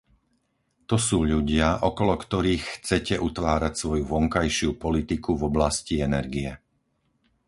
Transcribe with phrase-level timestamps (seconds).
[0.89, 6.51] To sú ľudia, okolo ktorých chcete utvárať svoju vonkajšiu politiku v oblasti energie.